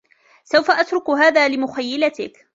[0.43, 2.47] سوف أترك هذا لمخيلتك.